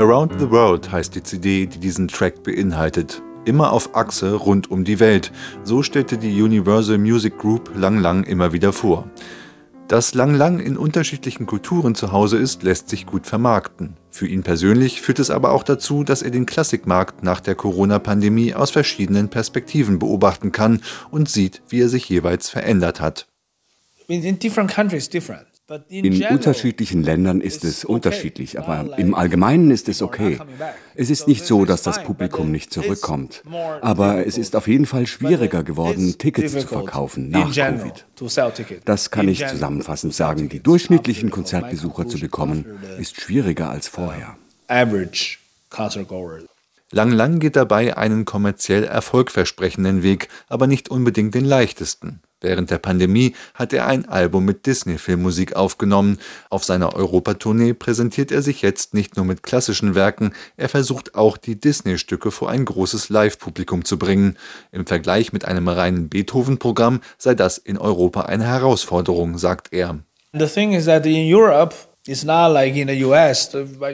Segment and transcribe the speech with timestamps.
[0.00, 3.20] Around the World heißt die CD, die diesen Track beinhaltet.
[3.44, 5.30] Immer auf Achse rund um die Welt.
[5.62, 9.10] So stellte die Universal Music Group Lang Lang immer wieder vor.
[9.88, 13.98] Dass Lang Lang in unterschiedlichen Kulturen zu Hause ist, lässt sich gut vermarkten.
[14.08, 18.54] Für ihn persönlich führt es aber auch dazu, dass er den Klassikmarkt nach der Corona-Pandemie
[18.54, 23.26] aus verschiedenen Perspektiven beobachten kann und sieht, wie er sich jeweils verändert hat.
[24.08, 25.49] In different countries different.
[25.88, 30.38] In unterschiedlichen Ländern ist es unterschiedlich, aber im Allgemeinen ist es okay.
[30.96, 33.42] Es ist nicht so, dass das Publikum nicht zurückkommt.
[33.80, 38.04] Aber es ist auf jeden Fall schwieriger geworden, Tickets zu verkaufen nach Covid.
[38.84, 40.48] Das kann ich zusammenfassend sagen.
[40.48, 42.64] Die durchschnittlichen Konzertbesucher zu bekommen,
[42.98, 44.36] ist schwieriger als vorher.
[46.92, 52.20] Lang Lang geht dabei einen kommerziell erfolgversprechenden Weg, aber nicht unbedingt den leichtesten.
[52.40, 56.18] Während der Pandemie hat er ein Album mit Disney-Filmmusik aufgenommen.
[56.48, 61.36] Auf seiner Europatournee präsentiert er sich jetzt nicht nur mit klassischen Werken, er versucht auch
[61.36, 64.38] die Disney-Stücke vor ein großes Live-Publikum zu bringen.
[64.72, 69.98] Im Vergleich mit einem reinen Beethoven-Programm sei das in Europa eine Herausforderung, sagt er.
[70.32, 71.74] The thing is that in Europe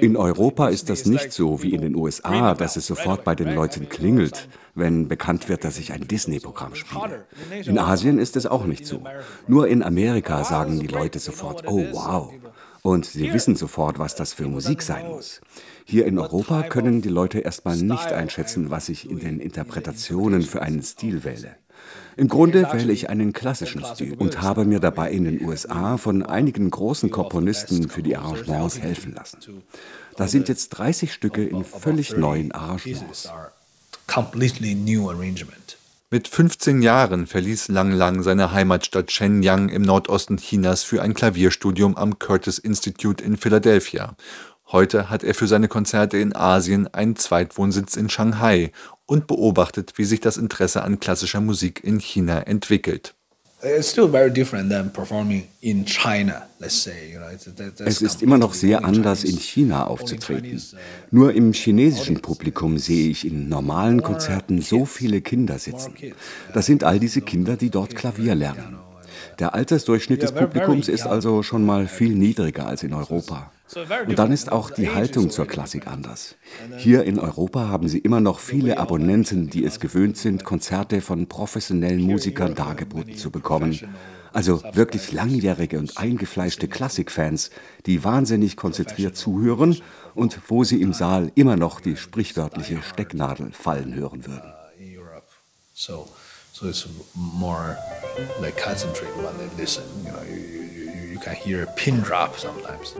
[0.01, 3.53] in Europa ist das nicht so wie in den USA, dass es sofort bei den
[3.53, 7.27] Leuten klingelt, wenn bekannt wird, dass ich ein Disney-Programm spiele.
[7.65, 9.03] In Asien ist es auch nicht so.
[9.49, 12.33] Nur in Amerika sagen die Leute sofort, oh wow.
[12.83, 15.41] Und sie wissen sofort, was das für Musik sein muss.
[15.85, 20.63] Hier in Europa können die Leute erstmal nicht einschätzen, was ich in den Interpretationen für
[20.63, 21.57] einen Stil wähle.
[22.17, 26.23] Im Grunde wähle ich einen klassischen Stil und habe mir dabei in den USA von
[26.23, 29.63] einigen großen Komponisten für die Arrangements helfen lassen.
[30.17, 33.29] Da sind jetzt 30 Stücke in völlig neuen Arrangements.
[36.09, 41.97] Mit 15 Jahren verließ Lang Lang seine Heimatstadt Shenyang im Nordosten Chinas für ein Klavierstudium
[41.97, 44.17] am Curtis Institute in Philadelphia.
[44.73, 48.73] Heute hat er für seine Konzerte in Asien einen Zweitwohnsitz in Shanghai
[49.07, 53.15] und beobachtet, wie sich das Interesse an klassischer Musik in China entwickelt.
[53.63, 53.97] Es
[58.03, 60.57] ist immer noch sehr anders, in China aufzutreten.
[60.57, 60.77] Uh,
[61.11, 65.95] Nur im chinesischen Publikum sehe ich in normalen Konzerten so viele Kinder sitzen.
[66.53, 68.79] Das sind all diese Kinder, die dort Klavier lernen.
[69.39, 73.51] Der Altersdurchschnitt des Publikums ist also schon mal viel niedriger als in Europa.
[74.07, 76.37] Und dann ist auch die Haltung zur Klassik anders.
[76.77, 81.27] Hier in Europa haben sie immer noch viele Abonnenten, die es gewöhnt sind, Konzerte von
[81.27, 83.79] professionellen Musikern dargeboten zu bekommen.
[84.33, 87.51] Also wirklich langjährige und eingefleischte Klassikfans,
[87.87, 89.81] die wahnsinnig konzentriert zuhören
[90.15, 94.53] und wo sie im Saal immer noch die sprichwörtliche Stecknadel fallen hören würden.
[96.57, 97.77] So, it's more
[98.41, 99.85] like concentrate when they listen.
[100.07, 102.95] You know, you, you, you can hear a pin drop sometimes.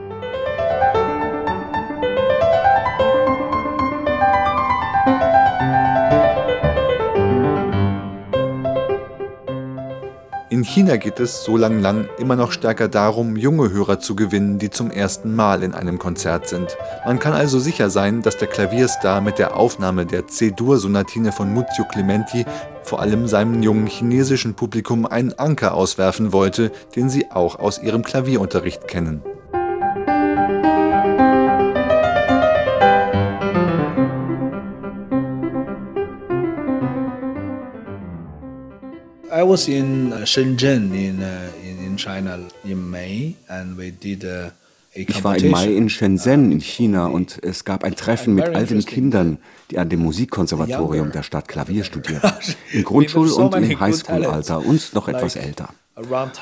[10.67, 14.69] China geht es so lang lang immer noch stärker darum, junge Hörer zu gewinnen, die
[14.69, 16.75] zum ersten Mal in einem Konzert sind.
[17.05, 21.85] Man kann also sicher sein, dass der Klavierstar mit der Aufnahme der C-Dur-Sonatine von Muzio
[21.85, 22.45] Clementi
[22.83, 28.03] vor allem seinem jungen chinesischen Publikum einen Anker auswerfen wollte, den sie auch aus ihrem
[28.03, 29.23] Klavierunterricht kennen.
[39.29, 44.23] I was in uh, Shenzhen in, uh, in, in China in May and we did
[44.23, 44.53] a
[44.93, 48.65] ich war im Mai in Shenzhen in China und es gab ein Treffen mit all
[48.65, 49.37] den Kindern,
[49.69, 52.31] die an dem Musikkonservatorium der Stadt Klavier studierten.
[52.73, 55.69] Im Grundschul- und im Highschool-Alter und noch etwas älter.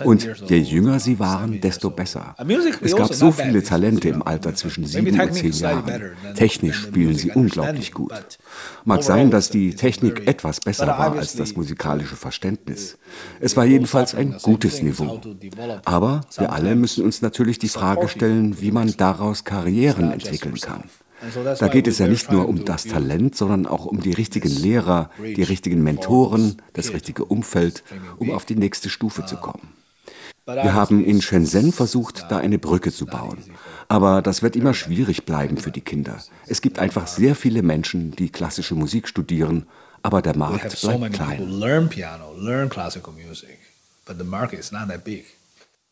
[0.04, 2.36] Und je jünger sie waren, desto besser.
[2.82, 6.12] Es gab so viele Talente im Alter zwischen sieben und zehn Jahren.
[6.36, 8.12] Technisch spielen sie unglaublich gut.
[8.84, 12.98] Mag sein, dass die Technik etwas besser war als das musikalische Verständnis.
[13.40, 15.22] Es war jedenfalls ein gutes Niveau.
[15.86, 20.84] Aber wir alle müssen uns natürlich die Frage stellen, wie man daraus Karrieren entwickeln kann.
[21.60, 25.10] Da geht es ja nicht nur um das Talent, sondern auch um die richtigen Lehrer,
[25.20, 27.84] die richtigen Mentoren, das richtige Umfeld,
[28.18, 29.74] um auf die nächste Stufe zu kommen.
[30.46, 33.40] Wir haben in Shenzhen versucht, da eine Brücke zu bauen.
[33.88, 36.22] Aber das wird immer schwierig bleiben für die Kinder.
[36.46, 39.66] Es gibt einfach sehr viele Menschen, die klassische Musik studieren,
[40.04, 41.50] aber der Markt bleibt klein.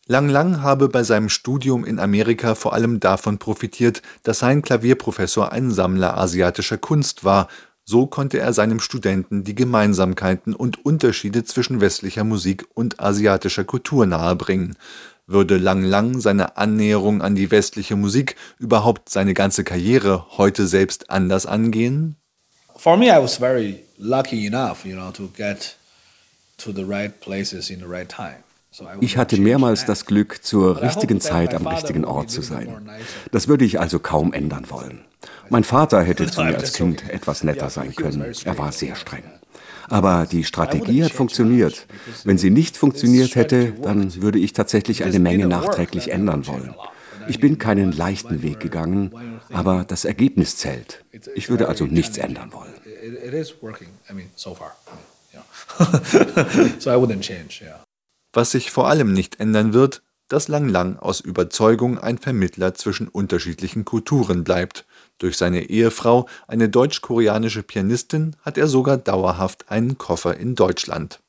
[0.06, 5.54] Lang Lang habe bei seinem Studium in Amerika vor allem davon profitiert, dass sein Klavierprofessor
[5.54, 7.48] ein Sammler asiatischer Kunst war.
[7.86, 14.06] So konnte er seinem Studenten die Gemeinsamkeiten und Unterschiede zwischen westlicher Musik und asiatischer Kultur
[14.06, 14.76] nahebringen.
[15.26, 21.12] Würde Lang Lang seine Annäherung an die westliche Musik, überhaupt seine ganze Karriere heute selbst
[21.12, 22.18] anders angehen?
[22.76, 25.78] For me, I was very lucky enough, you know, to get
[26.58, 28.44] to the right places in the right time.
[29.02, 32.90] Ich hatte mehrmals das Glück, zur richtigen Zeit am richtigen Ort zu sein.
[33.31, 35.06] Das würde ich also kaum ändern wollen.
[35.50, 38.34] Mein Vater hätte zu mir als Kind etwas netter sein können.
[38.44, 39.24] Er war sehr streng.
[39.90, 41.86] Aber die Strategie hat funktioniert.
[42.24, 46.74] Wenn sie nicht funktioniert hätte, dann würde ich tatsächlich eine Menge nachträglich ändern wollen.
[47.28, 49.12] Ich bin keinen leichten Weg gegangen,
[49.52, 51.04] aber das Ergebnis zählt.
[51.36, 52.74] Ich würde also nichts ändern wollen.
[58.34, 63.08] Was sich vor allem nicht ändern wird, dass Lang Lang aus Überzeugung ein Vermittler zwischen
[63.08, 64.86] unterschiedlichen Kulturen bleibt.
[65.20, 71.22] Durch seine Ehefrau, eine deutsch-koreanische Pianistin, hat er sogar dauerhaft einen Koffer in Deutschland